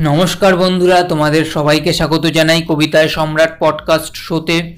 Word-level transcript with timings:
নমস্কার 0.00 0.56
বন্ধুরা, 0.56 1.02
তোমাদের 1.02 1.44
সবাইকে 1.44 1.92
স্বাগত 1.92 2.26
জানাই 2.26 2.62
কবিতায় 2.62 3.08
সম্রাট 3.08 3.56
পডকাস্ট 3.58 4.16
শোতে। 4.16 4.76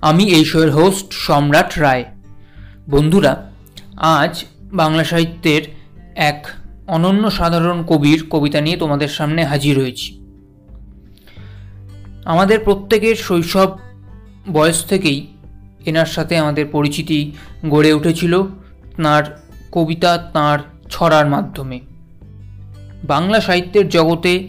আমি 0.00 0.24
এই 0.24 0.44
শোয়ের 0.44 0.70
হোস্ট 0.70 1.12
সম্রাট 1.12 1.78
রায়। 1.78 2.04
বন্ধুরা, 2.90 3.50
আজ 3.96 4.44
বাংলা 4.60 5.04
সাহিত্যের 5.04 5.62
এক 6.16 6.48
অনন্য 6.86 7.30
সাধারণ 7.30 7.84
কবির 7.86 8.26
কবিতা 8.30 8.60
নিয়ে 8.60 8.76
তোমাদের 8.76 9.08
সামনে 9.08 9.44
হাজির 9.44 9.78
হয়েছি। 9.78 10.20
আমাদের 12.24 12.58
প্রত্যেকের 12.58 13.16
শৈশব 13.16 13.78
বয়স 14.52 14.84
থেকেই 14.84 15.26
এনার 15.86 16.06
সাথে 16.06 16.36
আমাদের 16.36 16.66
পরিচিতি 16.72 17.32
গড়ে 17.68 17.92
উঠেছিল। 17.92 18.42
তাঁর 19.02 19.24
কবিতা, 19.72 20.18
তাঁর 20.18 20.58
ছড়ার 20.90 21.26
মাধ্যমে। 21.26 21.80
বাংলা 23.04 23.40
সাহিত্যের 23.40 23.88
জগতে 23.88 24.48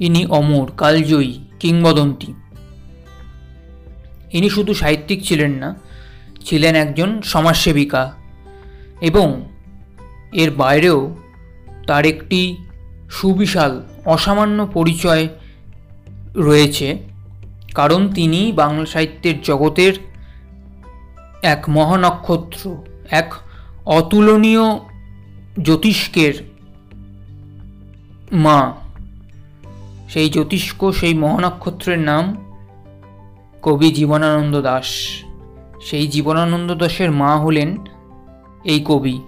ইনি 0.00 0.26
অমর, 0.26 0.66
কালজয়ী, 0.76 1.38
কিংবদন্তি। 1.60 2.34
ইনি 4.32 4.50
শুধু 4.50 4.74
সাহিত্যিক 4.74 5.24
ছিলেন 5.24 5.50
না, 5.50 5.76
ছিলেন 6.44 6.74
একজন 6.74 7.22
সমাজসেবিকা 7.22 8.12
এবং 9.00 9.44
এর 10.32 10.50
বাইরেও 10.50 11.16
তার 11.86 12.06
একটি 12.06 12.56
সুবিশাল, 13.10 13.82
অসামান্য 14.04 14.66
পরিচয় 14.66 15.28
রয়েছে, 16.34 16.98
কারণ 17.74 18.08
তিনি 18.08 18.52
বাংলা 18.52 18.86
সাহিত্যের 18.86 19.42
জগতের 19.42 19.92
এক 21.42 21.64
মহানক্ষত্র, 21.68 22.76
এক 23.10 23.34
অতুলনীয় 23.86 24.78
জ্যোতিষ্কের 25.62 26.55
মা, 28.32 28.74
সেই 30.08 30.30
জ্যোতিষ্ক, 30.30 30.92
সেই 30.92 31.14
মহানক্ষত্রের 31.14 31.98
নাম 31.98 32.36
কবি 33.62 33.90
জীবনানন্দ 33.90 34.60
দাস। 34.60 34.84
সেই 35.80 36.08
জীবনানন্দ 36.08 36.74
দাসের 36.74 37.10
মা 37.10 37.36
হলেন 37.36 37.76
এই 38.64 38.84
কবি। 38.84 39.20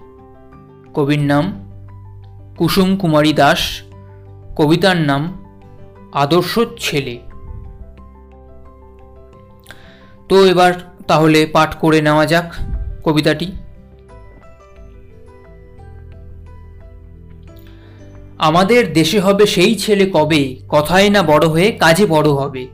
কবির 0.95 1.19
নাম 1.19 1.71
কুসুম 2.59 2.97
কুমারী 2.97 3.33
দাস। 3.33 3.83
কবিতার 4.57 4.97
নাম 4.97 5.45
আদর্শ 6.13 6.59
ছেলে। 6.79 7.19
তো 10.29 10.47
এবার 10.47 10.73
তাহলে 11.07 11.47
পাঠ 11.47 11.75
করে 11.75 12.03
নেওয়া 12.03 12.27
যাক 12.27 12.55
কবিতাটি। 13.05 13.53
আমাদের 18.39 18.93
দেশে 18.93 19.21
হবে 19.21 19.47
সেই 19.47 19.75
ছেলে 19.75 20.07
কবে? 20.13 20.57
কথায় 20.69 21.11
না 21.11 21.23
বড় 21.23 21.47
হয়ে 21.47 21.71
কাজে 21.71 22.07
বড় 22.07 22.29
হবে। 22.31 22.67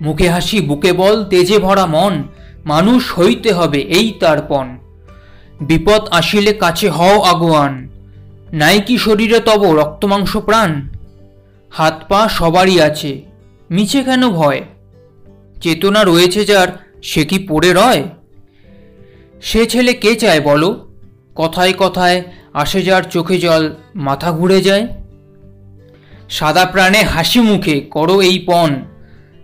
মুখে 0.00 0.28
হাসি, 0.28 0.60
বুকে 0.60 0.92
বল, 0.92 1.24
তেজে 1.24 1.58
ভরা 1.58 1.86
মন, 1.86 2.22
মানুষ 2.64 3.18
হইতে 3.18 3.52
হবে 3.52 3.78
এই 3.78 4.12
তার 4.20 4.38
পণ। 4.48 4.78
বিপদ 5.60 6.02
আসিলে 6.10 6.52
কাছে 6.52 6.88
হও 6.88 7.20
আগুয়ান। 7.20 7.88
নাই 8.52 8.80
কি 8.80 8.98
শরীরে 8.98 9.40
তব 9.40 9.72
রক্তমাংস 9.72 10.36
প্রাণ? 10.36 10.88
হাত 11.70 12.04
পা 12.08 12.28
সবারই 12.28 12.80
আছে, 12.80 13.20
মিছে 13.70 14.02
কেন 14.02 14.28
ভয়? 14.28 14.60
চেতনা 15.60 16.04
রয়েছে 16.04 16.44
যার, 16.44 16.68
সে 17.02 17.24
কি 17.24 17.38
পড়ে 17.48 17.72
রয়? 17.72 18.02
সে 19.42 19.66
ছেলে 19.66 19.94
কে 19.94 20.14
চায় 20.14 20.40
বলো? 20.40 20.86
কথায় 21.34 21.74
কথায় 21.78 22.22
আসে 22.52 22.82
যার 22.82 23.02
চোখে 23.02 23.38
জল, 23.38 23.62
মাথা 23.94 24.32
ঘুরে 24.32 24.60
যায়। 24.60 24.86
সাদা 26.34 26.64
প্রাণে 26.64 27.02
হাসি 27.02 27.40
মুখে 27.40 27.80
করো 27.80 28.20
এই 28.20 28.38
পণ। 28.46 28.74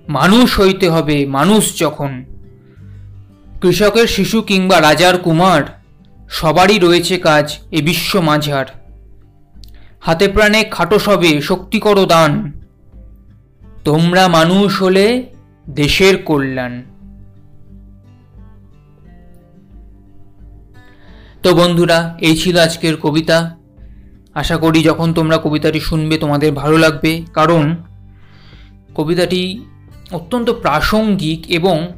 মানুষ 0.08 0.60
হইতে 0.60 0.88
হবে 0.88 1.26
মানুষ 1.26 1.78
যখন। 1.78 2.24
কৃষকের 3.62 4.06
শিশু 4.06 4.42
কিংবা 4.42 4.80
রাজার 4.80 5.18
কুমার, 5.18 5.62
সবারই 6.30 6.78
রয়েছে 6.78 7.18
কাজ 7.18 7.58
এ 7.70 7.82
বিশ্ব 7.82 8.20
মাঝার। 8.20 8.66
হাতে 10.00 10.28
প্রাণে 10.28 10.64
খাটো 10.64 10.98
সবে 10.98 11.40
শক্তি 11.40 11.78
করো 11.78 12.06
দান। 12.06 12.52
তোমরা 13.84 14.28
মানুষ 14.28 14.82
হলে 14.82 15.26
দেশের 15.68 16.22
কল্যাণ। 16.22 16.82
তো 21.42 21.54
বন্ধুরা, 21.54 22.16
এই 22.20 22.36
ছিল 22.36 22.58
আজকের 22.58 22.96
কবিতা। 22.96 23.59
আশা 24.34 24.56
করি 24.56 24.82
যখন 24.82 25.12
তোমরা 25.12 25.38
কবিতাটি 25.38 25.80
শুনবে, 25.80 26.18
তোমাদের 26.18 26.52
ভালো 26.52 26.78
লাগবে। 26.78 27.22
কারণ 27.32 27.76
কবিতাটি 28.94 29.66
অত্যন্ত 30.12 30.50
প্রাসঙ্গিক 30.50 31.44
এবং 31.48 31.92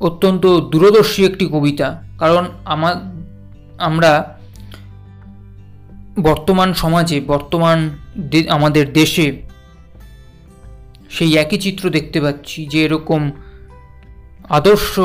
অত্যন্ত 0.00 0.46
দূরদর্শী 0.46 1.24
একটি 1.24 1.46
কবিতা। 1.46 2.02
কারণ 2.18 2.48
আমার 2.64 2.94
আমরা 3.78 4.38
বর্তমান 6.22 6.74
সমাজে, 6.74 7.20
বর্তমান 7.20 7.90
আমাদের 8.48 8.92
দেশে 8.92 9.42
সেই 11.10 11.36
একই 11.36 11.58
চিত্র 11.58 11.90
দেখতে 11.90 12.20
পাচ্ছি 12.20 12.66
যে 12.66 12.84
এরকম 12.84 13.30
আদর্শ 14.48 15.00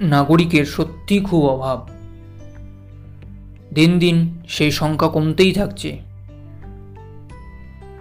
নাগরিকের 0.00 0.64
সত্যি 0.64 1.20
খুব 1.20 1.48
অভাব। 1.48 1.88
দিন 3.74 3.98
দিন 3.98 4.38
সেই 4.48 4.70
সংখ্যা 4.70 5.08
কমতেই 5.08 5.52
থাকছে। 5.52 6.02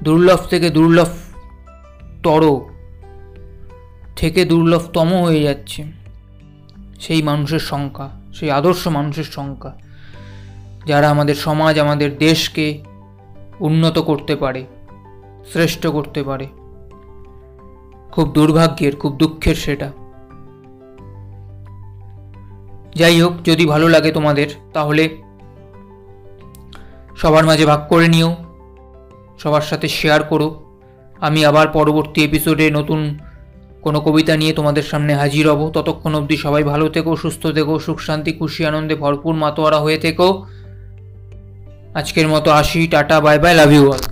দুর্লভ 0.04 0.40
থেকে 0.50 0.70
দুর্লভ 0.70 1.08
তর 2.24 2.60
থেকে 4.16 4.46
দুর্লভতম 4.46 5.22
হয়ে 5.24 5.44
যাচ্ছে। 5.44 5.84
সেই 7.00 7.24
মানুষের 7.24 7.60
সংখ্যা, 7.60 8.10
সেই 8.34 8.52
আদর্শ 8.52 8.88
মানুষের 8.88 9.24
সংখ্যা, 9.24 9.80
যারা 10.86 11.10
আমাদের 11.10 11.36
সমাজ, 11.36 11.80
আমাদের 11.80 12.18
দেশকে 12.18 12.84
উন্নত 13.60 14.00
করতে 14.00 14.36
পারে, 14.36 14.66
শ্রেষ্ঠ 15.52 15.88
করতে 15.88 16.24
পারে। 16.24 16.48
খুব 18.12 18.32
দুর্ভাগ্যের, 18.34 18.96
খুব 18.96 19.18
দুঃখের 19.18 19.56
সেটা। 19.56 19.92
যাই 22.96 23.22
হোক, 23.22 23.34
যদি 23.46 23.66
ভালো 23.66 23.90
লাগে 23.90 24.12
তোমাদের, 24.12 24.48
তাহলে 24.74 25.29
সবার 27.22 27.46
মাঝে 27.46 27.66
ভাগ 27.66 27.88
করে 27.90 28.08
নিও। 28.08 28.36
সবার 29.40 29.62
সাথে 29.62 29.88
শেয়ার 29.88 30.24
করো। 30.24 30.64
আমি 31.20 31.46
আবার 31.46 31.68
পরবর্তী 31.68 32.24
এপিসোডে 32.24 32.72
নতুন 32.72 33.20
কোনো 33.82 34.00
কবিতা 34.00 34.38
নিয়ে 34.38 34.54
তোমাদের 34.54 34.84
সামনে 34.84 35.16
হাজির 35.16 35.50
হব। 35.50 35.72
ততক্ষণ 35.74 36.16
অবধি 36.16 36.38
সবাই 36.38 36.64
ভালো 36.64 36.90
থেকো, 36.90 37.16
সুস্থ 37.16 37.48
থেকো, 37.48 37.80
সুখ, 37.80 38.00
শান্তি, 38.00 38.32
খুশি, 38.34 38.66
আনন্দে 38.66 38.96
ভরপুর 38.96 39.34
মাতোয়ারা 39.36 39.80
হয়ে 39.80 39.98
থেকো। 39.98 40.46
আজকের 41.94 42.28
মতো 42.28 42.52
আসি, 42.52 42.88
tata 42.88 43.20
bye 43.20 43.40
bye 43.40 43.56
love 43.56 43.72
you 43.72 43.92
all 43.92 44.09